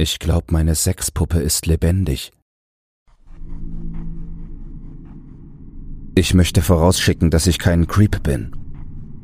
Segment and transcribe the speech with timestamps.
[0.00, 2.30] Ich glaub, meine Sexpuppe ist lebendig.
[6.14, 8.52] Ich möchte vorausschicken, dass ich kein Creep bin.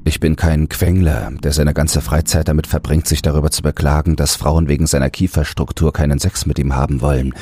[0.05, 4.35] Ich bin kein Quengler, der seine ganze Freizeit damit verbringt, sich darüber zu beklagen, dass
[4.35, 7.35] Frauen wegen seiner Kieferstruktur keinen Sex mit ihm haben wollen.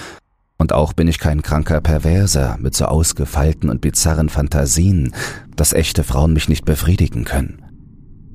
[0.58, 5.14] Und auch bin ich kein kranker Perverser mit so ausgefeilten und bizarren Fantasien,
[5.56, 7.64] dass echte Frauen mich nicht befriedigen können.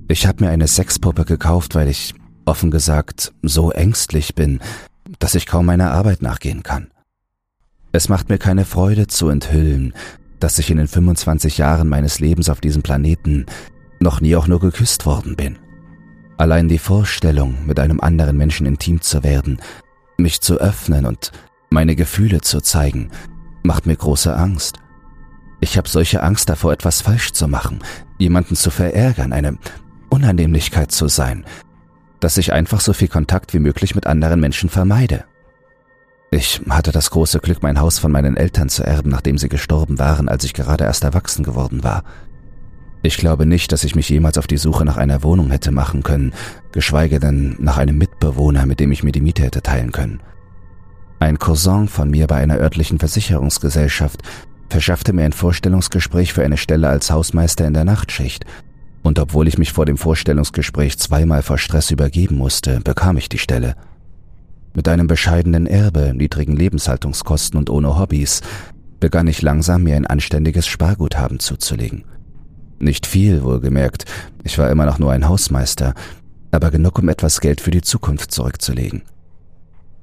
[0.08, 4.60] Ich habe mir eine Sexpuppe gekauft, weil ich, offen gesagt, so ängstlich bin,
[5.20, 6.92] dass ich kaum meiner Arbeit nachgehen kann.
[7.92, 9.94] Es macht mir keine Freude zu enthüllen,
[10.40, 13.46] dass ich in den 25 Jahren meines Lebens auf diesem Planeten
[14.00, 15.58] noch nie auch nur geküsst worden bin.
[16.38, 19.60] Allein die Vorstellung, mit einem anderen Menschen intim zu werden,
[20.18, 21.32] mich zu öffnen und
[21.70, 23.10] meine Gefühle zu zeigen,
[23.64, 24.78] macht mir große Angst.
[25.60, 27.80] Ich habe solche Angst davor, etwas falsch zu machen,
[28.20, 29.58] jemanden zu verärgern, eine
[30.10, 31.46] Unannehmlichkeit zu sein,
[32.20, 35.26] dass ich einfach so viel Kontakt wie möglich mit anderen Menschen vermeide.
[36.30, 39.98] Ich hatte das große Glück, mein Haus von meinen Eltern zu erben, nachdem sie gestorben
[39.98, 42.04] waren, als ich gerade erst erwachsen geworden war.
[43.02, 46.04] Ich glaube nicht, dass ich mich jemals auf die Suche nach einer Wohnung hätte machen
[46.04, 46.34] können,
[46.74, 50.20] geschweige denn nach einem Mitbewohner, mit dem ich mir die Miete hätte teilen können.
[51.20, 54.22] Ein Cousin von mir bei einer örtlichen Versicherungsgesellschaft
[54.70, 58.46] verschaffte mir ein Vorstellungsgespräch für eine Stelle als Hausmeister in der Nachtschicht,
[59.08, 63.38] und obwohl ich mich vor dem Vorstellungsgespräch zweimal vor Stress übergeben musste, bekam ich die
[63.38, 63.76] Stelle.
[64.74, 68.42] Mit einem bescheidenen Erbe, niedrigen Lebenshaltungskosten und ohne Hobbys
[69.00, 72.04] begann ich langsam mir ein anständiges Sparguthaben zuzulegen.
[72.80, 74.04] Nicht viel, wohlgemerkt,
[74.44, 75.94] ich war immer noch nur ein Hausmeister,
[76.52, 79.04] aber genug, um etwas Geld für die Zukunft zurückzulegen.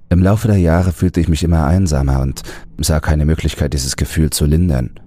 [0.09, 2.43] Im Laufe der Jahre fühlte ich mich immer einsamer und
[2.79, 4.99] sah keine Möglichkeit, dieses Gefühl zu lindern.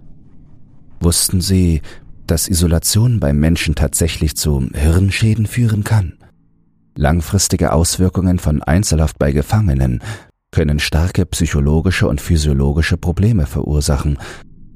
[0.99, 1.81] Wussten Sie,
[2.27, 6.13] dass Isolation beim Menschen tatsächlich zu Hirnschäden führen kann?
[6.95, 10.01] Langfristige Auswirkungen von Einzelhaft bei Gefangenen
[10.51, 14.17] können starke psychologische und physiologische Probleme verursachen,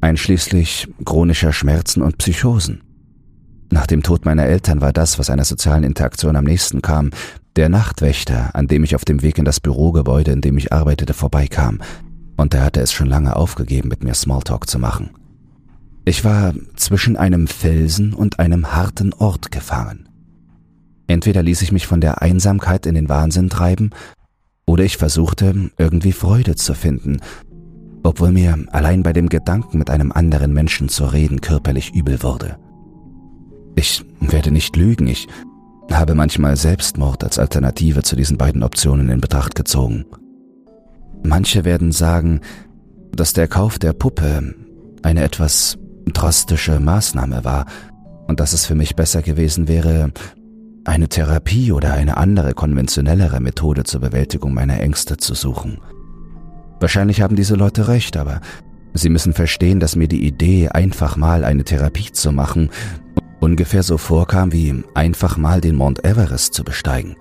[0.02, 2.84] einschließlich chronischer Schmerzen und Psychosen.
[3.72, 7.12] Nach dem Tod meiner Eltern war das, was einer sozialen Interaktion am nächsten kam,
[7.56, 11.14] der Nachtwächter, an dem ich auf dem Weg in das Bürogebäude, in dem ich arbeitete,
[11.14, 11.80] vorbeikam,
[12.38, 15.12] und er hatte es schon lange aufgegeben, mit mir Smalltalk zu machen.
[16.04, 20.10] Ich war zwischen einem Felsen und einem harten Ort gefangen.
[21.08, 23.92] Entweder ließ ich mich von der Einsamkeit in den Wahnsinn treiben,
[24.66, 27.20] oder ich versuchte irgendwie Freude zu finden,
[28.04, 32.58] obwohl mir allein bei dem Gedanken, mit einem anderen Menschen zu reden, körperlich übel wurde.
[33.76, 35.28] Ich werde nicht lügen, ich
[35.92, 40.06] habe manchmal Selbstmord als Alternative zu diesen beiden Optionen in Betracht gezogen.
[41.24, 42.42] Manche werden sagen,
[43.12, 44.56] dass der Kauf der Puppe
[45.04, 47.66] eine etwas drastische Maßnahme war
[48.28, 50.12] und dass es für mich besser gewesen wäre,
[50.86, 55.80] eine Therapie oder eine andere konventionellere Methode zur Bewältigung meiner Ängste zu suchen.
[56.80, 58.42] Wahrscheinlich haben diese Leute recht, aber
[58.94, 62.72] sie müssen verstehen, dass mir die Idee, einfach mal eine Therapie zu machen,
[63.40, 67.16] ungefähr so vorkam wie einfach mal den Mount Everest zu besteigen.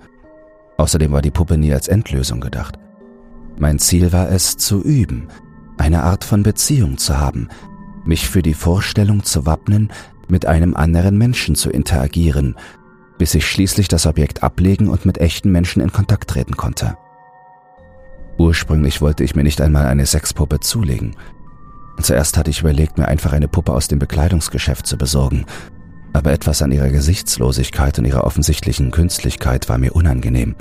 [0.77, 2.79] Außerdem war die Puppe nie als Endlösung gedacht.
[3.59, 5.27] Mein Ziel war es, zu üben,
[5.77, 7.49] eine Art von Beziehung zu haben,
[8.05, 9.91] mich für die Vorstellung zu wappnen,
[10.27, 12.55] mit einem anderen Menschen zu interagieren
[13.21, 16.97] bis ich schließlich das Objekt ablegen und mit echten Menschen in Kontakt treten konnte.
[18.39, 21.15] Ursprünglich wollte ich mir nicht einmal eine Sexpuppe zulegen.
[22.01, 25.45] Zuerst hatte ich überlegt, mir einfach eine Puppe aus dem Bekleidungsgeschäft zu besorgen,
[26.13, 30.55] aber etwas an ihrer Gesichtslosigkeit und ihrer offensichtlichen Künstlichkeit war mir unangenehm.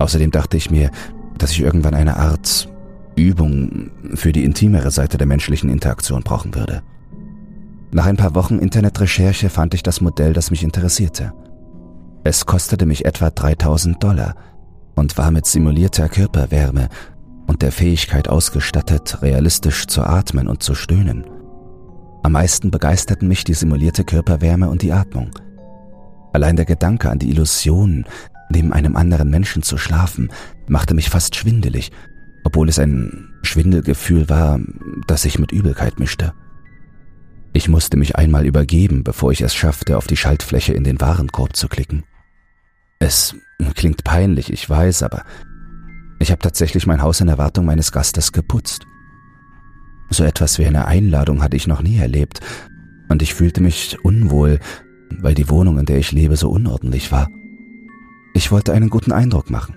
[0.00, 0.90] Außerdem dachte ich mir,
[1.38, 2.68] dass ich irgendwann eine Art
[3.16, 6.82] Übung für die intimere Seite der menschlichen Interaktion brauchen würde.
[7.90, 11.32] Nach ein paar Wochen Internetrecherche fand ich das Modell, das mich interessierte.
[12.24, 14.34] Es kostete mich etwa 3000 Dollar
[14.94, 16.88] und war mit simulierter Körperwärme
[17.46, 21.26] und der Fähigkeit ausgestattet, realistisch zu atmen und zu stöhnen.
[22.22, 25.30] Am meisten begeisterten mich die simulierte Körperwärme und die Atmung.
[26.32, 28.06] Allein der Gedanke an die Illusion,
[28.48, 30.30] neben einem anderen Menschen zu schlafen,
[30.68, 31.90] machte mich fast schwindelig,
[32.44, 34.60] obwohl es ein Schwindelgefühl war,
[35.06, 36.32] das sich mit Übelkeit mischte.
[37.52, 41.54] Ich musste mich einmal übergeben, bevor ich es schaffte, auf die Schaltfläche in den Warenkorb
[41.54, 42.04] zu klicken.
[42.98, 43.34] Es
[43.74, 45.24] klingt peinlich, ich weiß, aber
[46.18, 48.86] ich habe tatsächlich mein Haus in Erwartung meines Gastes geputzt.
[50.08, 52.40] So etwas wie eine Einladung hatte ich noch nie erlebt,
[53.08, 54.58] und ich fühlte mich unwohl,
[55.20, 57.28] weil die Wohnung, in der ich lebe, so unordentlich war.
[58.34, 59.76] Ich wollte einen guten Eindruck machen.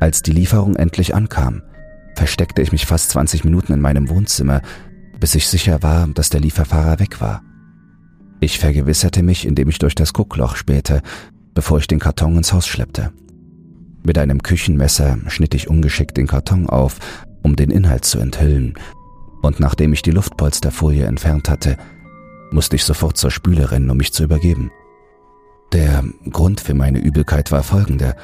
[0.00, 1.62] Als die Lieferung endlich ankam,
[2.14, 4.62] versteckte ich mich fast 20 Minuten in meinem Wohnzimmer,
[5.18, 7.42] bis ich sicher war, dass der Lieferfahrer weg war.
[8.40, 11.02] Ich vergewisserte mich, indem ich durch das Guckloch spähte,
[11.54, 13.12] bevor ich den Karton ins Haus schleppte.
[14.04, 16.98] Mit einem Küchenmesser schnitt ich ungeschickt den Karton auf,
[17.42, 18.74] um den Inhalt zu enthüllen,
[19.42, 21.76] und nachdem ich die Luftpolsterfolie entfernt hatte,
[22.50, 24.70] musste ich sofort zur Spüle rennen, um mich zu übergeben.
[25.72, 28.16] Der Grund für meine Übelkeit war folgender.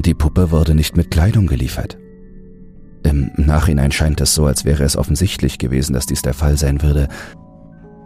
[0.00, 1.98] Die Puppe wurde nicht mit Kleidung geliefert.
[3.02, 6.82] Im Nachhinein scheint es so, als wäre es offensichtlich gewesen, dass dies der Fall sein
[6.82, 7.08] würde.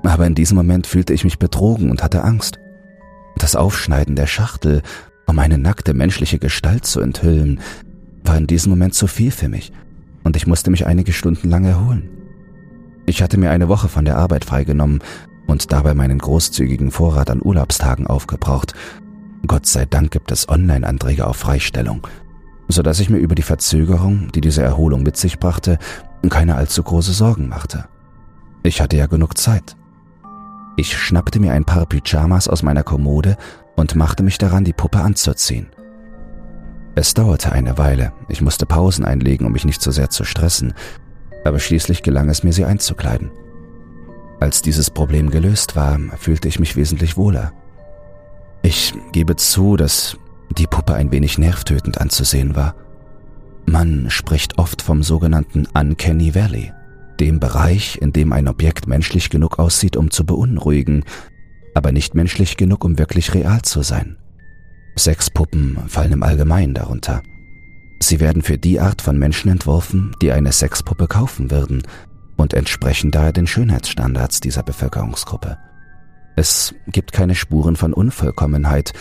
[0.03, 2.59] Aber in diesem Moment fühlte ich mich betrogen und hatte Angst.
[3.37, 4.83] Das Aufschneiden der Schachtel,
[5.27, 7.61] um eine nackte menschliche Gestalt zu enthüllen,
[8.25, 9.73] war in diesem Moment zu viel für mich
[10.25, 12.09] und ich musste mich einige Stunden lang erholen.
[13.07, 15.01] Ich hatte mir eine Woche von der Arbeit freigenommen
[15.47, 18.75] und dabei meinen großzügigen Vorrat an Urlaubstagen aufgebraucht.
[19.47, 22.07] Gott sei Dank gibt es Online-Anträge auf Freistellung,
[22.69, 25.79] so dass ich mir über die Verzögerung, die diese Erholung mit sich brachte,
[26.29, 27.85] keine allzu große Sorgen machte.
[28.63, 29.77] Ich hatte ja genug Zeit.
[30.77, 33.37] Ich schnappte mir ein paar Pyjamas aus meiner Kommode
[33.77, 35.67] und machte mich daran, die Puppe anzuziehen.
[36.95, 40.75] Es dauerte eine Weile, ich musste Pausen einlegen, um mich nicht so sehr zu stressen,
[41.45, 43.31] aber schließlich gelang es mir, sie einzukleiden.
[44.41, 47.53] Als dieses Problem gelöst war, fühlte ich mich wesentlich wohler.
[48.63, 50.17] Ich gebe zu, dass
[50.51, 52.75] die Puppe ein wenig nervtötend anzusehen war.
[53.67, 56.73] Man spricht oft vom sogenannten Uncanny Valley,
[57.19, 61.05] dem Bereich, in dem ein Objekt menschlich genug aussieht, um zu beunruhigen,
[61.75, 64.17] aber nicht menschlich genug, um wirklich real zu sein.
[64.97, 67.23] Sexpuppen fallen im Allgemeinen darunter.
[68.01, 71.83] Sie werden für die Art von Menschen entworfen, die eine Sexpuppe kaufen würden
[72.37, 75.57] und entsprechen daher den Schönheitsstandards dieser Bevölkerungsgruppe.
[76.37, 78.93] Es gibt keine Spuren von Unvollkommenheit,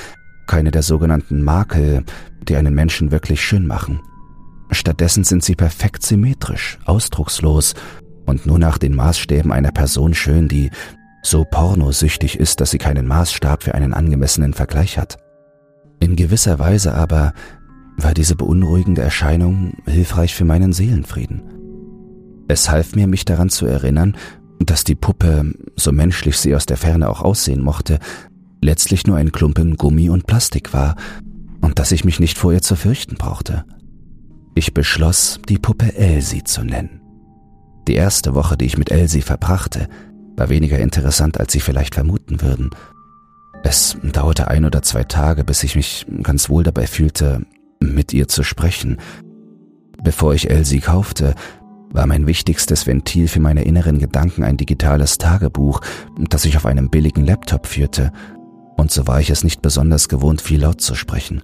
[0.48, 2.04] keine der sogenannten Makel,
[2.48, 4.02] die einen Menschen wirklich schön machen.
[4.72, 7.74] Stattdessen sind sie perfekt symmetrisch, ausdruckslos
[8.26, 10.72] und nur nach den Maßstäben einer Person schön, die
[11.24, 15.18] so pornosüchtig ist, dass sie keinen Maßstab für einen angemessenen Vergleich hat.
[16.00, 17.34] In gewisser Weise aber
[17.98, 21.44] war diese beunruhigende Erscheinung hilfreich für meinen Seelenfrieden.
[22.48, 24.18] Es half mir, mich daran zu erinnern,
[24.66, 28.00] dass die Puppe, so menschlich sie aus der Ferne auch aussehen mochte,
[28.62, 30.96] letztlich nur ein Klumpen Gummi und Plastik war
[31.62, 33.66] und dass ich mich nicht vor ihr zu fürchten brauchte.
[34.56, 37.02] Ich beschloss, die Puppe Elsie zu nennen.
[37.88, 39.88] Die erste Woche, die ich mit Elsie verbrachte,
[40.36, 42.70] war weniger interessant, als Sie vielleicht vermuten würden.
[43.64, 47.46] Es dauerte ein oder zwei Tage, bis ich mich ganz wohl dabei fühlte,
[47.80, 48.98] mit ihr zu sprechen.
[50.04, 51.36] Bevor ich Elsie kaufte,
[51.92, 55.82] war mein wichtigstes Ventil für meine inneren Gedanken ein digitales Tagebuch,
[56.30, 58.12] das ich auf einem billigen Laptop führte,
[58.78, 61.44] und so war ich es nicht besonders gewohnt, viel laut zu sprechen.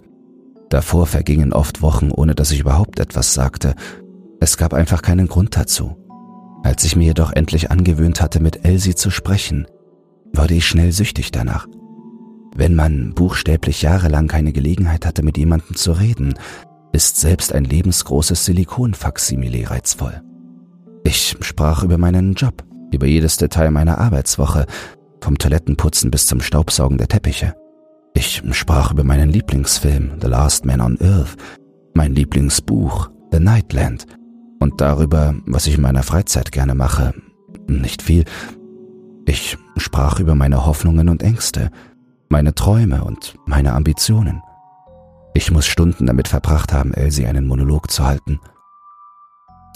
[0.70, 3.76] Davor vergingen oft Wochen, ohne dass ich überhaupt etwas sagte.
[4.40, 5.96] Es gab einfach keinen Grund dazu.
[6.64, 9.68] Als ich mir jedoch endlich angewöhnt hatte, mit Elsie zu sprechen,
[10.34, 11.68] wurde ich schnell süchtig danach.
[12.56, 16.34] Wenn man buchstäblich jahrelang keine Gelegenheit hatte, mit jemandem zu reden,
[16.92, 20.24] ist selbst ein lebensgroßes Silikon-Faksimile reizvoll.
[21.08, 24.66] Ich sprach über meinen Job, über jedes Detail meiner Arbeitswoche,
[25.22, 27.56] vom Toilettenputzen bis zum Staubsaugen der Teppiche.
[28.14, 31.38] Ich sprach über meinen Lieblingsfilm The Last Man on Earth,
[31.94, 34.06] mein Lieblingsbuch The Nightland
[34.60, 37.14] und darüber, was ich in meiner Freizeit gerne mache.
[37.68, 38.26] Nicht viel.
[39.26, 41.72] Ich sprach über meine Hoffnungen und Ängste,
[42.28, 44.42] meine Träume und meine Ambitionen.
[45.34, 48.42] Ich muss Stunden damit verbracht haben, Elsie einen Monolog zu halten.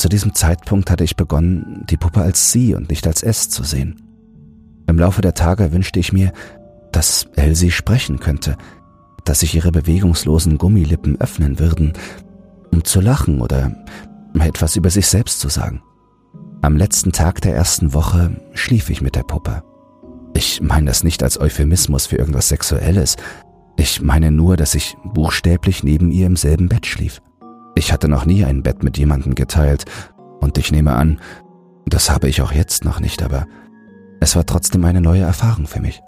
[0.02, 3.62] Zu diesem Zeitpunkt hatte ich begonnen, die Puppe als sie und nicht als es zu
[3.62, 4.02] sehen.
[4.88, 6.34] Im Laufe der Tage wünschte ich mir,
[6.92, 8.58] dass Elsie sprechen könnte,
[9.26, 11.94] dass sich ihre bewegungslosen Gummilippen öffnen würden,
[12.72, 13.76] um zu lachen oder
[14.40, 15.84] etwas über sich selbst zu sagen.
[16.64, 19.62] Am letzten Tag der ersten Woche schlief ich mit der Puppe.
[20.34, 23.18] Ich meine das nicht als Euphemismus für irgendwas Sexuelles.
[23.78, 27.22] Ich meine nur, dass ich buchstäblich neben ihr im selben Bett schlief.
[27.76, 29.86] Ich hatte noch nie ein Bett mit jemandem geteilt
[30.40, 31.20] und ich nehme an,
[31.86, 33.48] das habe ich auch jetzt noch nicht, aber
[34.20, 36.02] es war trotzdem eine neue Erfahrung für mich.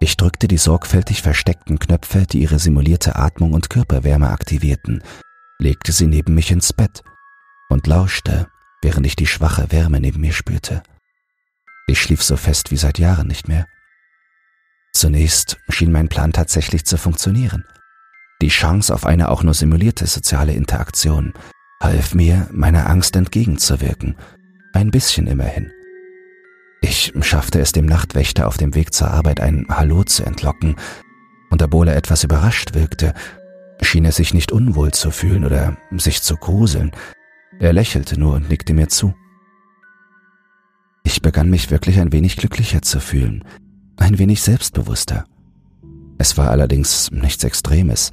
[0.00, 5.02] Ich drückte die sorgfältig versteckten Knöpfe, die ihre simulierte Atmung und Körperwärme aktivierten,
[5.58, 7.02] legte sie neben mich ins Bett
[7.70, 8.48] und lauschte,
[8.82, 10.82] während ich die schwache Wärme neben mir spürte.
[11.86, 13.66] Ich schlief so fest wie seit Jahren nicht mehr.
[14.92, 17.64] Zunächst schien mein Plan tatsächlich zu funktionieren.
[18.44, 21.32] Die Chance auf eine auch nur simulierte soziale Interaktion
[21.82, 24.16] half mir, meiner Angst entgegenzuwirken,
[24.74, 25.72] ein bisschen immerhin.
[26.82, 30.76] Ich schaffte es dem Nachtwächter auf dem Weg zur Arbeit ein Hallo zu entlocken,
[31.48, 33.14] und obwohl er etwas überrascht wirkte,
[33.80, 36.90] schien er sich nicht unwohl zu fühlen oder sich zu gruseln,
[37.60, 39.14] er lächelte nur und nickte mir zu.
[41.02, 43.42] Ich begann mich wirklich ein wenig glücklicher zu fühlen,
[43.96, 45.24] ein wenig selbstbewusster.
[46.18, 48.12] Es war allerdings nichts Extremes.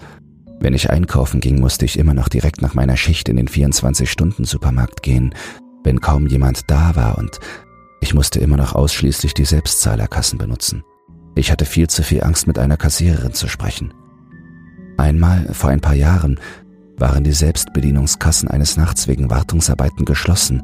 [0.62, 5.02] Wenn ich einkaufen ging, musste ich immer noch direkt nach meiner Schicht in den 24-Stunden-Supermarkt
[5.02, 5.34] gehen,
[5.84, 7.40] wenn kaum jemand da war und
[8.00, 10.84] ich musste immer noch ausschließlich die Selbstzahlerkassen benutzen.
[11.36, 13.92] Ich hatte viel zu viel Angst, mit einer Kassiererin zu sprechen.
[14.98, 16.40] Einmal, vor ein paar Jahren,
[16.98, 20.62] waren die Selbstbedienungskassen eines Nachts wegen Wartungsarbeiten geschlossen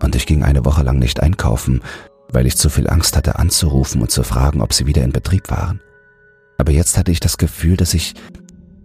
[0.00, 1.82] und ich ging eine Woche lang nicht einkaufen,
[2.32, 5.50] weil ich zu viel Angst hatte anzurufen und zu fragen, ob sie wieder in Betrieb
[5.50, 5.80] waren.
[6.58, 8.14] Aber jetzt hatte ich das Gefühl, dass ich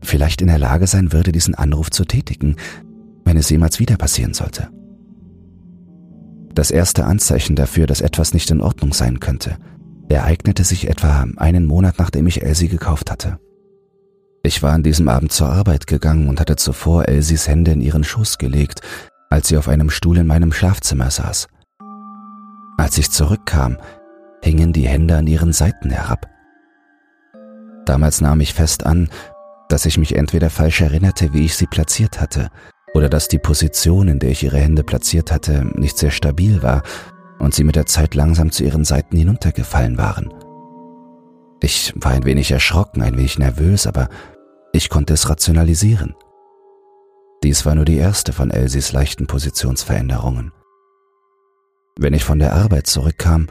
[0.06, 2.56] vielleicht in der Lage sein würde, diesen Anruf zu tätigen,
[3.26, 4.70] wenn es jemals wieder passieren sollte.
[6.54, 9.58] Das erste Anzeichen dafür, dass etwas nicht in Ordnung sein könnte,
[10.08, 13.40] ereignete sich etwa einen Monat nachdem ich Elsie gekauft hatte.
[14.44, 18.04] Ich war an diesem Abend zur Arbeit gegangen und hatte zuvor Elsies Hände in ihren
[18.04, 18.82] Schoß gelegt,
[19.30, 21.48] als sie auf einem Stuhl in meinem Schlafzimmer saß.
[22.78, 23.78] Als ich zurückkam,
[24.44, 26.30] hingen die Hände an ihren Seiten herab.
[27.86, 29.10] Damals nahm ich fest an,
[29.70, 32.50] dass ich mich entweder falsch erinnerte, wie ich sie platziert hatte,
[32.94, 36.84] oder dass die Position, in der ich ihre Hände platziert hatte, nicht sehr stabil war
[37.40, 40.34] und sie mit der Zeit langsam zu ihren Seiten hinuntergefallen waren.
[41.62, 44.10] Ich war ein wenig erschrocken, ein wenig nervös, aber
[44.72, 46.16] ich konnte es rationalisieren.
[47.44, 50.52] Dies war nur die erste von Elsies leichten Positionsveränderungen.
[51.98, 53.48] Wenn ich von der Arbeit zurückkam,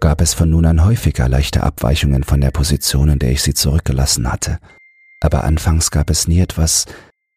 [0.00, 3.54] gab es von nun an häufiger leichte Abweichungen von der Position, in der ich sie
[3.54, 4.58] zurückgelassen hatte,
[5.24, 6.86] aber anfangs gab es nie etwas,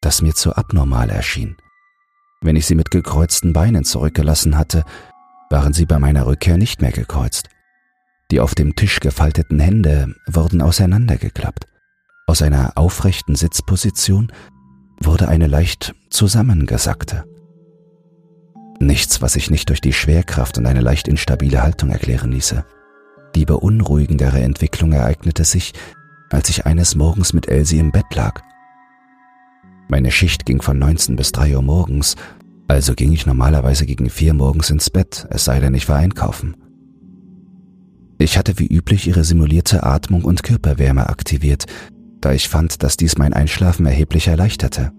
[0.02, 1.56] das mir zu abnormal erschien.
[2.42, 4.84] Wenn ich sie mit gekreuzten Beinen zurückgelassen hatte,
[5.50, 7.50] waren sie bei meiner Rückkehr nicht mehr gekreuzt.
[8.32, 11.66] Die auf dem Tisch gefalteten Hände wurden auseinandergeklappt.
[12.28, 14.32] Aus einer aufrechten Sitzposition
[15.00, 17.26] wurde eine leicht zusammengesackte.
[18.80, 22.66] Nichts, was sich nicht durch die Schwerkraft und eine leicht instabile Haltung erklären ließe.
[23.36, 25.74] Die beunruhigendere Entwicklung ereignete sich,
[26.32, 28.42] als ich eines Morgens mit Elsie im Bett lag
[29.88, 32.16] meine Schicht ging von 19 bis 3 Uhr morgens,
[32.68, 36.56] also ging ich normalerweise gegen 4 morgens ins Bett, es sei denn, ich war einkaufen.
[38.18, 41.66] Ich hatte wie üblich ihre simulierte Atmung und Körperwärme aktiviert,
[42.20, 44.92] da ich fand, dass dies mein Einschlafen erheblich erleichterte.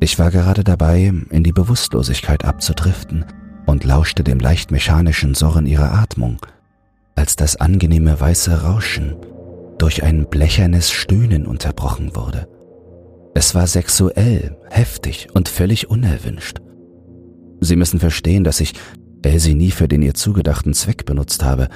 [0.00, 3.24] Ich war gerade dabei, in die Bewusstlosigkeit abzudriften
[3.68, 6.38] und lauschte dem leicht mechanischen Surren ihrer Atmung,
[7.14, 9.14] als das angenehme weiße Rauschen
[9.76, 12.48] durch ein blechernes Stöhnen unterbrochen wurde.
[13.34, 16.62] Es war sexuell, heftig und völlig unerwünscht.
[17.60, 18.72] Sie müssen verstehen, dass ich
[19.22, 21.68] Elsie nie für den ihr zugedachten Zweck benutzt habe.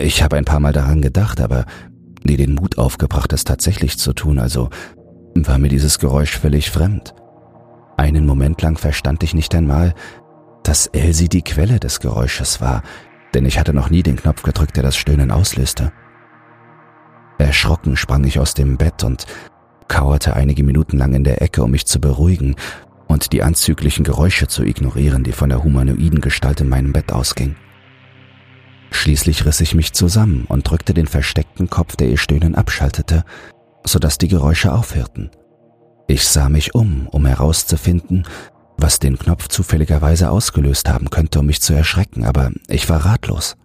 [0.00, 1.64] Ich habe ein paar Mal daran gedacht, aber
[2.24, 4.68] nie den Mut aufgebracht, es tatsächlich zu tun, also
[5.36, 7.14] war mir dieses Geräusch völlig fremd.
[7.96, 9.94] Einen Moment lang verstand ich nicht einmal,
[10.68, 12.82] dass Elsie die Quelle des Geräusches war,
[13.32, 15.92] denn ich hatte noch nie den Knopf gedrückt, der das Stöhnen auslöste.
[17.38, 19.24] Erschrocken sprang ich aus dem Bett und
[19.88, 22.54] kauerte einige Minuten lang in der Ecke, um mich zu beruhigen
[23.06, 27.56] und die anzüglichen Geräusche zu ignorieren, die von der humanoiden Gestalt in meinem Bett ausging.
[28.90, 33.24] Schließlich riss ich mich zusammen und drückte den versteckten Kopf, der ihr Stöhnen abschaltete,
[33.86, 35.30] sodass die Geräusche aufhörten.
[36.08, 38.26] Ich sah mich um, um herauszufinden,
[38.78, 43.56] was den Knopf zufälligerweise ausgelöst haben könnte, um mich zu erschrecken, aber ich war ratlos.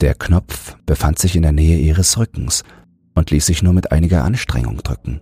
[0.00, 2.64] Der Knopf befand sich in der Nähe ihres Rückens
[3.14, 5.20] und ließ sich nur mit einiger Anstrengung drücken.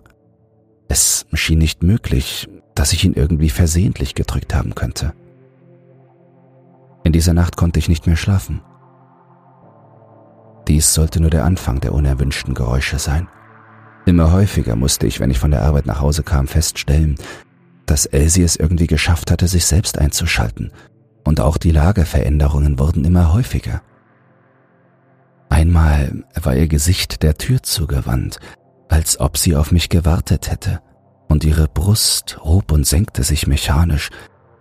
[0.89, 5.13] Es schien nicht möglich, dass ich ihn irgendwie versehentlich gedrückt haben könnte.
[7.05, 8.63] In dieser Nacht konnte ich nicht mehr schlafen.
[10.67, 13.29] Dies sollte nur der Anfang der unerwünschten Geräusche sein.
[14.07, 17.17] Immer häufiger musste ich, wenn ich von der Arbeit nach Hause kam, feststellen,
[17.91, 20.71] dass Elsie es irgendwie geschafft hatte, sich selbst einzuschalten,
[21.25, 23.83] und auch die Lageveränderungen wurden immer häufiger.
[25.49, 28.39] Einmal war ihr Gesicht der Tür zugewandt,
[28.89, 30.81] als ob sie auf mich gewartet hätte,
[31.29, 34.11] und ihre Brust hob und senkte sich mechanisch,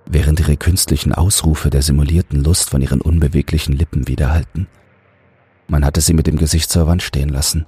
[0.07, 4.67] während ihre künstlichen Ausrufe der simulierten Lust von ihren unbeweglichen Lippen widerhallten.
[5.67, 7.67] Man hatte sie mit dem Gesicht zur Wand stehen lassen.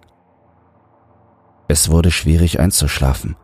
[1.68, 3.36] Es wurde schwierig einzuschlafen.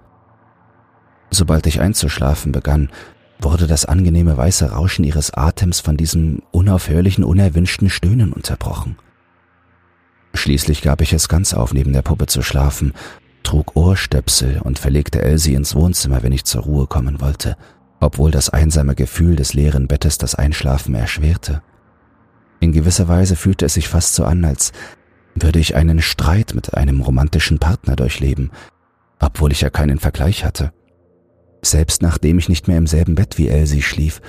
[1.29, 2.89] Sobald ich einzuschlafen begann,
[3.39, 8.97] wurde das angenehme weiße Rauschen ihres Atems von diesem unaufhörlichen, unerwünschten Stöhnen unterbrochen.
[10.33, 12.93] Schließlich gab ich es ganz auf, neben der Puppe zu schlafen,
[13.43, 17.57] trug Ohrstöpsel und verlegte Elsie ins Wohnzimmer, wenn ich zur Ruhe kommen wollte,
[17.99, 21.61] obwohl das einsame Gefühl des leeren Bettes das Einschlafen erschwerte.
[22.59, 24.73] In gewisser Weise fühlte es sich fast so an, als
[25.35, 28.51] würde ich einen Streit mit einem romantischen Partner durchleben,
[29.19, 30.71] obwohl ich ja keinen Vergleich hatte.
[31.63, 34.21] Selbst nachdem ich nicht mehr im selben Bett wie Elsie schlief,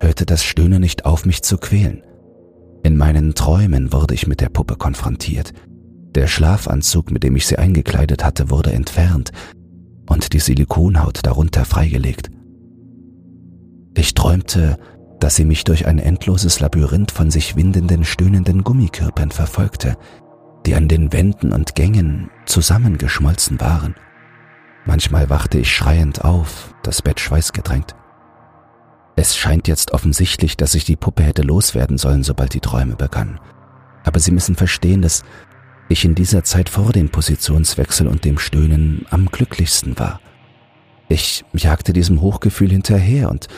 [0.00, 2.02] hörte das Stöhnen nicht auf, mich zu quälen.
[2.82, 5.52] In meinen Träumen wurde ich mit der Puppe konfrontiert.
[6.14, 9.30] Der Schlafanzug, mit dem ich sie eingekleidet hatte, wurde entfernt
[10.08, 12.30] und die Silikonhaut darunter freigelegt.
[13.96, 14.76] Ich träumte,
[15.20, 19.96] dass sie mich durch ein endloses Labyrinth von sich windenden, stöhnenden Gummikörpern verfolgte,
[20.66, 23.94] die an den Wänden und Gängen zusammengeschmolzen waren.
[24.84, 27.94] Manchmal wachte ich schreiend auf, das Bett schweißgedrängt.
[29.14, 33.38] Es scheint jetzt offensichtlich, dass ich die Puppe hätte loswerden sollen, sobald die Träume begannen.
[34.04, 35.22] Aber Sie müssen verstehen, dass
[35.88, 40.20] ich in dieser Zeit vor dem Positionswechsel und dem Stöhnen am glücklichsten war.
[41.08, 43.48] Ich jagte diesem Hochgefühl hinterher und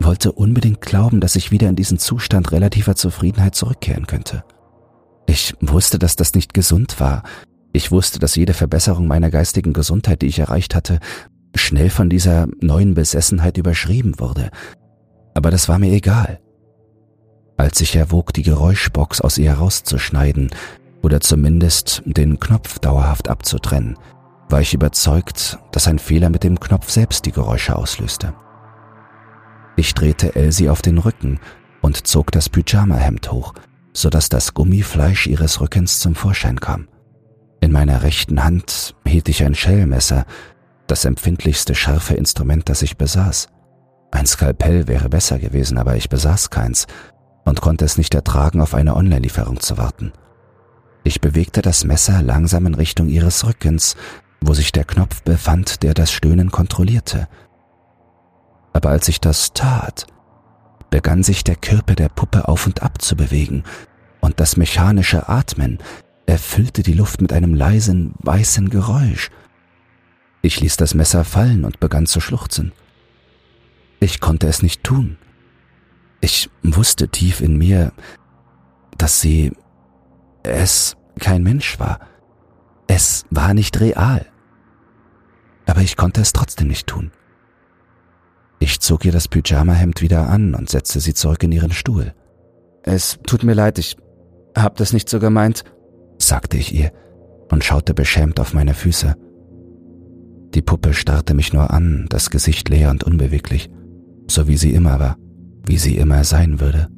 [0.00, 4.42] wollte unbedingt glauben, dass ich wieder in diesen Zustand relativer Zufriedenheit zurückkehren könnte.
[5.26, 7.22] Ich wusste, dass das nicht gesund war.
[7.76, 11.00] Ich wusste, dass jede Verbesserung meiner geistigen Gesundheit, die ich erreicht hatte,
[11.56, 14.50] schnell von dieser neuen Besessenheit überschrieben wurde.
[15.34, 16.38] Aber das war mir egal.
[17.56, 20.50] Als ich erwog, die Geräuschbox aus ihr herauszuschneiden
[21.02, 23.98] oder zumindest den Knopf dauerhaft abzutrennen,
[24.48, 28.34] war ich überzeugt, dass ein Fehler mit dem Knopf selbst die Geräusche auslöste.
[29.76, 31.40] Ich drehte Elsie auf den Rücken
[31.82, 33.52] und zog das Pyjama-Hemd hoch,
[33.92, 36.86] sodass das Gummifleisch ihres Rückens zum Vorschein kam.
[37.64, 40.26] In meiner rechten Hand hielt ich ein Schellmesser,
[40.86, 43.48] das empfindlichste scharfe Instrument, das ich besaß.
[44.10, 46.86] Ein Skalpell wäre besser gewesen, aber ich besaß keins
[47.46, 50.12] und konnte es nicht ertragen, auf eine Online-Lieferung zu warten.
[51.04, 53.96] Ich bewegte das Messer langsam in Richtung ihres Rückens,
[54.42, 57.28] wo sich der Knopf befand, der das Stöhnen kontrollierte–
[58.74, 60.04] aber als ich das tat,
[60.90, 63.64] begann sich der Körper der Puppe auf und ab zu bewegen,
[64.20, 65.78] und das mechanische Atmen
[66.26, 69.30] erfüllte die Luft mit einem leisen, weißen Geräusch.
[70.42, 72.72] Ich ließ das Messer fallen und begann zu schluchzen.
[74.00, 75.16] Ich konnte es nicht tun.
[76.20, 77.92] Ich wusste tief in mir,
[78.98, 79.52] dass sie
[80.42, 82.00] es kein Mensch war.
[82.86, 84.26] Es war nicht real.
[85.66, 87.10] Aber ich konnte es trotzdem nicht tun.
[88.58, 92.14] Ich zog ihr das Pyjamahemd wieder an und setzte sie zurück in ihren Stuhl.
[92.82, 93.96] Es tut mir leid, ich
[94.56, 95.64] hab das nicht so gemeint,
[96.26, 96.92] sagte ich ihr
[97.50, 99.16] und schaute beschämt auf meine Füße.
[100.54, 103.70] Die Puppe starrte mich nur an, das Gesicht leer und unbeweglich,
[104.28, 105.16] so wie sie immer war,
[105.66, 106.88] wie sie immer sein würde.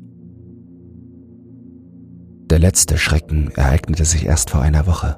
[2.51, 5.17] Der letzte Schrecken ereignete sich erst vor einer Woche.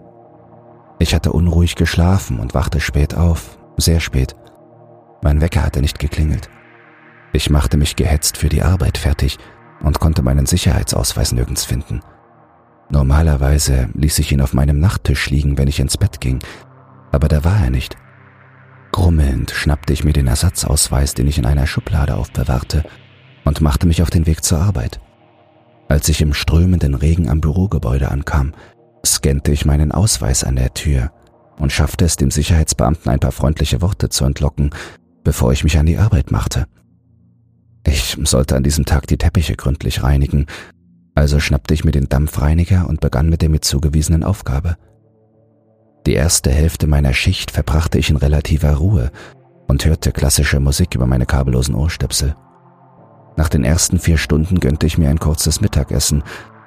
[0.98, 4.34] Ich hatte unruhig geschlafen und wachte spät auf, sehr spät.
[5.22, 6.48] Mein Wecker hatte nicht geklingelt.
[7.32, 9.38] Ich machte mich gehetzt für die Arbeit fertig
[9.80, 12.00] und konnte meinen Sicherheitsausweis nirgends finden.
[12.90, 16.40] Normalerweise ließ ich ihn auf meinem Nachttisch liegen, wenn ich ins Bett ging,
[17.12, 17.96] aber da war er nicht.
[18.92, 22.84] Grummelnd schnappte ich mir den Ersatzausweis, den ich in einer Schublade aufbewahrte,
[23.44, 25.00] und machte mich auf den Weg zur Arbeit.
[25.88, 28.54] Als ich im strömenden Regen am Bürogebäude ankam,
[29.04, 31.12] scannte ich meinen Ausweis an der Tür
[31.58, 34.70] und schaffte es dem Sicherheitsbeamten ein paar freundliche Worte zu entlocken,
[35.24, 36.66] bevor ich mich an die Arbeit machte.
[37.86, 40.46] Ich sollte an diesem Tag die Teppiche gründlich reinigen,
[41.18, 44.76] also schnappte ich mir den Dampfreiniger und begann mit der mir zugewiesenen Aufgabe.
[46.06, 49.10] Die erste Hälfte meiner Schicht verbrachte ich in relativer Ruhe
[49.66, 52.36] und hörte klassische Musik über meine kabellosen Ohrstöpsel.
[53.36, 56.22] Nach den ersten vier Stunden gönnte ich mir ein kurzes Mittagessen,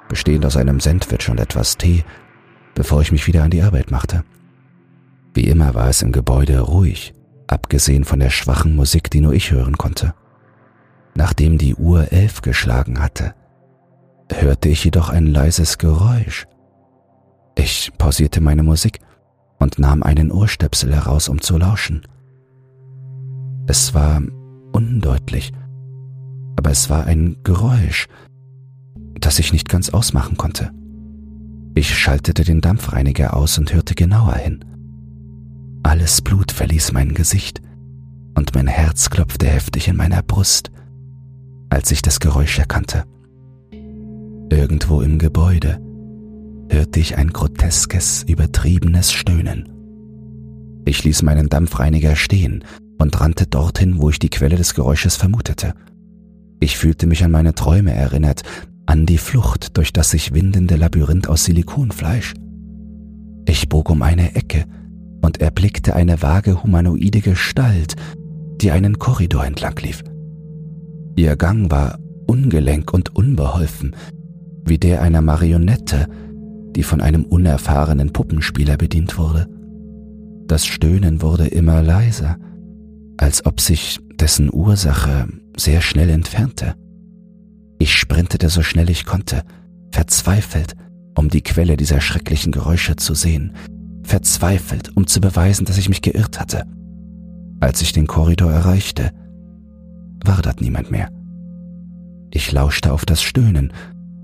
[0.08, 2.04] bestehend aus einem Sandwich und etwas Tee,
[2.74, 4.22] bevor ich mich wieder an die Arbeit machte.
[5.32, 7.14] Wie immer war es im Gebäude ruhig
[7.46, 10.14] abgesehen von der schwachen Musik, die nur ich hören konnte.
[11.14, 13.34] Nachdem die Uhr elf geschlagen hatte,
[14.40, 16.46] hörte ich jedoch ein leises Geräusch.
[17.56, 19.00] Ich pausierte meine Musik
[19.58, 22.02] und nahm einen Ohrstöpsel heraus, um zu lauschen.
[23.66, 24.22] Es war
[24.72, 25.52] undeutlich,
[26.56, 28.08] aber es war ein Geräusch,
[29.20, 30.70] das ich nicht ganz ausmachen konnte.
[31.74, 34.64] Ich schaltete den Dampfreiniger aus und hörte genauer hin.
[35.82, 37.62] Alles Blut verließ mein Gesicht
[38.34, 40.70] und mein Herz klopfte heftig in meiner Brust,
[41.70, 43.04] als ich das Geräusch erkannte.
[44.52, 45.80] Irgendwo im Gebäude
[46.68, 49.72] hörte ich ein groteskes, übertriebenes Stöhnen.
[50.84, 52.62] Ich ließ meinen Dampfreiniger stehen
[52.98, 55.72] und rannte dorthin, wo ich die Quelle des Geräusches vermutete.
[56.60, 58.42] Ich fühlte mich an meine Träume erinnert,
[58.84, 62.34] an die Flucht durch das sich windende Labyrinth aus Silikonfleisch.
[63.46, 64.66] Ich bog um eine Ecke
[65.22, 67.96] und erblickte eine vage humanoide Gestalt,
[68.60, 70.04] die einen Korridor entlang lief.
[71.16, 73.96] Ihr Gang war ungelenk und unbeholfen,
[74.64, 76.06] wie der einer Marionette,
[76.74, 79.48] die von einem unerfahrenen Puppenspieler bedient wurde.
[80.46, 82.36] Das Stöhnen wurde immer leiser,
[83.16, 86.74] als ob sich dessen Ursache sehr schnell entfernte.
[87.78, 89.42] Ich sprintete so schnell ich konnte,
[89.90, 90.74] verzweifelt,
[91.16, 93.54] um die Quelle dieser schrecklichen Geräusche zu sehen,
[94.02, 96.64] verzweifelt, um zu beweisen, dass ich mich geirrt hatte.
[97.60, 99.10] Als ich den Korridor erreichte,
[100.24, 101.08] war dort niemand mehr.
[102.30, 103.72] Ich lauschte auf das Stöhnen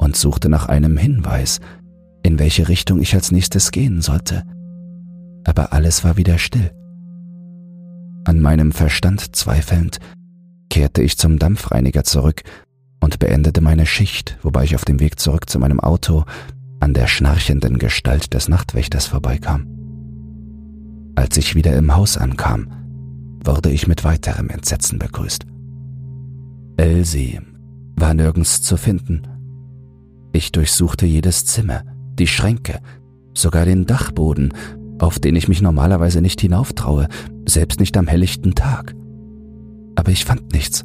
[0.00, 1.60] und suchte nach einem Hinweis,
[2.22, 4.44] in welche Richtung ich als nächstes gehen sollte.
[5.44, 6.70] Aber alles war wieder still.
[8.24, 9.98] An meinem Verstand zweifelnd,
[10.68, 12.42] kehrte ich zum Dampfreiniger zurück
[13.00, 16.24] und beendete meine Schicht, wobei ich auf dem Weg zurück zu meinem Auto
[16.80, 19.66] an der schnarchenden Gestalt des Nachtwächters vorbeikam.
[21.16, 22.68] Als ich wieder im Haus ankam,
[23.44, 25.46] wurde ich mit weiterem Entsetzen begrüßt.
[26.76, 27.40] Elsie
[27.96, 29.22] war nirgends zu finden.
[30.38, 31.82] Ich durchsuchte jedes Zimmer,
[32.16, 32.78] die Schränke,
[33.34, 34.54] sogar den Dachboden,
[35.00, 37.08] auf den ich mich normalerweise nicht hinauftraue,
[37.44, 38.94] selbst nicht am helllichten Tag.
[39.96, 40.84] Aber ich fand nichts.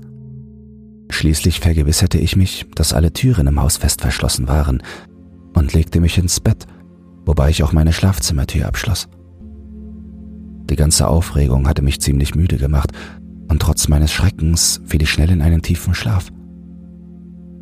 [1.11, 4.81] Schließlich vergewisserte ich mich, dass alle Türen im Haus fest verschlossen waren
[5.53, 6.65] und legte mich ins Bett,
[7.23, 9.07] wobei ich auch meine Schlafzimmertür abschloss.
[10.67, 12.89] Die ganze Aufregung hatte mich ziemlich müde gemacht
[13.49, 16.31] und trotz meines Schreckens fiel ich schnell in einen tiefen Schlaf.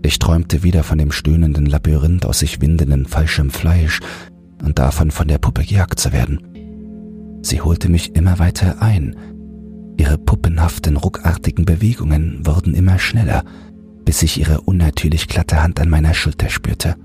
[0.04, 4.00] Ich träumte wieder von dem stöhnenden Labyrinth aus sich windenden falschem Fleisch
[4.64, 7.40] und davon von der Puppe gejagt zu werden.
[7.44, 9.16] Sie holte mich immer weiter ein.
[9.98, 13.44] Ihre puppenhaften, ruckartigen Bewegungen wurden immer schneller,
[14.06, 16.96] bis ich ihre unnatürlich glatte Hand an meiner Schulter spürte.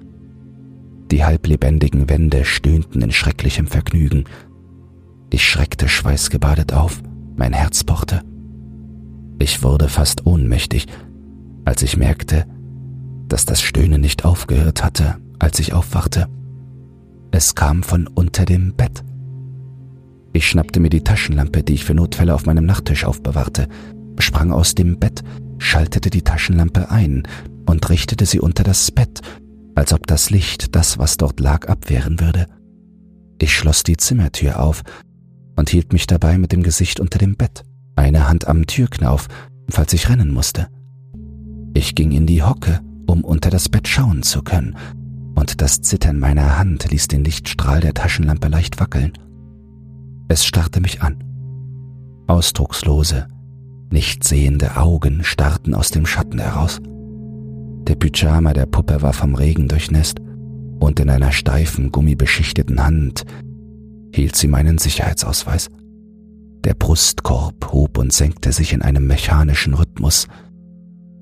[1.11, 4.25] Die halblebendigen Wände stöhnten in schrecklichem Vergnügen.
[5.31, 7.03] Ich schreckte schweißgebadet auf,
[7.37, 8.23] mein Herz pochte.
[9.39, 10.87] Ich wurde fast ohnmächtig,
[11.65, 12.47] als ich merkte,
[13.29, 16.29] dass das Stöhnen nicht aufgehört hatte, als ich aufwachte.
[17.31, 19.05] Es kam von unter dem Bett.
[20.33, 23.69] Ich schnappte mir die Taschenlampe, die ich für Notfälle auf meinem Nachttisch aufbewahrte,
[24.19, 25.23] sprang aus dem Bett,
[25.59, 27.23] schaltete die Taschenlampe ein
[27.67, 29.21] und richtete sie unter das Bett,
[29.75, 32.47] als ob das Licht das, was dort lag, abwehren würde.
[33.41, 34.83] Ich schloss die Zimmertür auf
[35.57, 37.65] und hielt mich dabei mit dem Gesicht unter dem Bett,
[37.97, 39.29] eine Hand am Türknauf,
[39.69, 40.69] falls ich rennen musste.
[41.75, 44.77] Ich ging in die Hocke, um unter das Bett schauen zu können,
[45.35, 49.12] und das Zittern meiner Hand ließ den Lichtstrahl der Taschenlampe leicht wackeln.
[50.29, 51.23] Es starrte mich an.
[52.27, 53.29] Ausdruckslose,
[53.90, 56.81] nicht sehende Augen starrten aus dem Schatten heraus.
[57.87, 60.19] Der Pyjama der Puppe war vom Regen durchnässt
[60.81, 63.25] und in einer steifen, gummibeschichteten Hand
[64.12, 65.69] hielt sie meinen Sicherheitsausweis.
[66.64, 70.27] Der Brustkorb hob und senkte sich in einem mechanischen Rhythmus,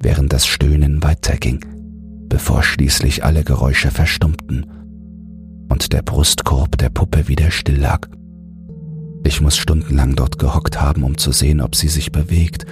[0.01, 1.64] während das Stöhnen weiterging,
[2.35, 4.66] bevor schließlich alle Geräusche verstummten
[5.68, 8.09] und der Brustkorb der Puppe wieder still lag.
[9.23, 12.66] Ich muss stundenlang dort gehockt haben, um zu sehen, ob sie sich bewegt,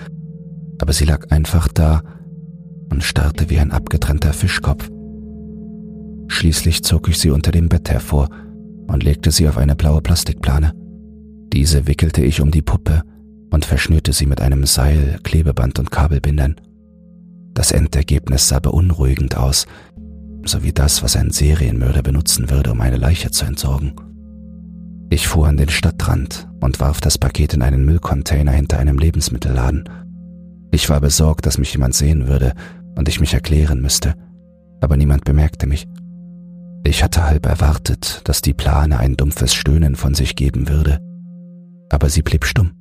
[0.81, 2.03] aber sie lag einfach da
[2.91, 4.91] und starrte wie ein abgetrennter Fischkopf.
[6.27, 8.31] Schließlich zog ich sie unter dem Bett hervor
[8.89, 10.73] und legte sie auf eine blaue Plastikplane.
[11.53, 13.03] Diese wickelte ich um die Puppe
[13.53, 16.57] und verschnürte sie mit einem Seil, Klebeband und Kabelbindern.
[17.55, 19.67] Das Endergebnis sah beunruhigend aus,
[20.45, 23.95] so wie das, was ein Serienmörder benutzen würde, um eine Leiche zu entsorgen.
[25.11, 29.85] Ich fuhr an den Stadtrand und warf das Paket in einen Müllcontainer hinter einem Lebensmittelladen.
[30.71, 32.55] Ich war besorgt, dass mich jemand sehen würde
[32.97, 34.15] und ich mich erklären müsste,
[34.81, 35.87] aber niemand bemerkte mich.
[36.85, 40.99] Ich hatte halb erwartet, dass die Plane ein dumpfes Stöhnen von sich geben würde,
[41.91, 42.73] aber sie blieb stumm.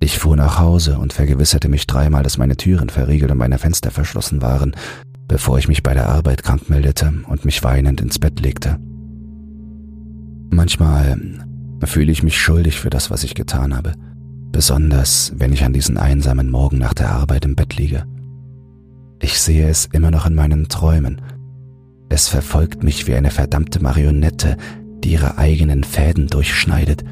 [0.00, 3.90] Ich fuhr nach Hause und vergewisserte mich dreimal, dass meine Türen verriegelt und meine Fenster
[3.90, 4.74] verschlossen waren,
[5.26, 8.78] bevor ich mich bei der Arbeit krank meldete und mich weinend ins Bett legte.
[10.50, 11.18] Manchmal
[11.84, 13.92] fühle ich mich schuldig für das, was ich getan habe,
[14.52, 18.04] besonders wenn ich an diesen einsamen Morgen nach der Arbeit im Bett liege.
[19.20, 21.20] Ich sehe es immer noch in meinen Träumen.
[22.08, 24.56] Es verfolgt mich wie eine verdammte Marionette,
[25.02, 27.04] die ihre eigenen Fäden durchschneidet,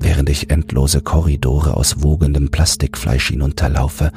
[0.00, 4.10] während ich endlose Korridore aus wogendem Plastikfleisch hinunterlaufe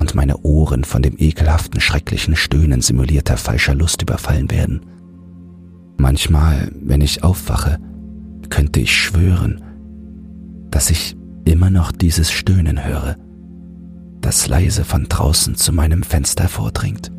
[0.00, 4.80] und meine Ohren von dem ekelhaften, schrecklichen Stöhnen simulierter falscher Lust überfallen werden.
[5.98, 7.78] Manchmal, wenn ich aufwache,
[8.48, 9.62] könnte ich schwören,
[10.70, 13.16] dass ich immer noch dieses Stöhnen höre
[14.22, 17.12] das leise von draußen zu meinem Fenster vordringt.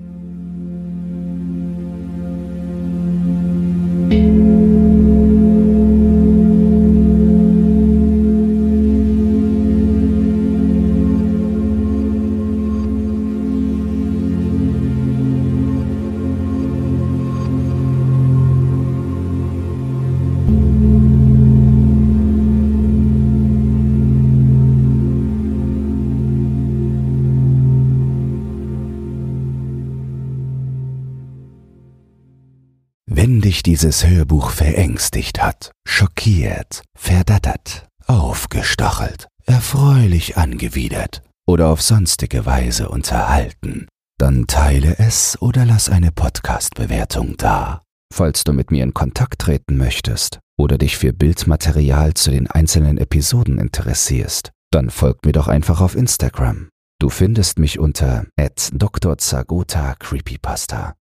[33.65, 43.87] Dieses Hörbuch verängstigt hat, schockiert, verdattert, aufgestachelt, erfreulich angewidert oder auf sonstige Weise unterhalten,
[44.19, 47.81] dann teile es oder lass eine Podcast-Bewertung da.
[48.13, 52.97] Falls du mit mir in Kontakt treten möchtest oder dich für Bildmaterial zu den einzelnen
[52.97, 56.69] Episoden interessierst, dann folg mir doch einfach auf Instagram.
[56.99, 60.93] Du findest mich unter @drzagota Creepypasta.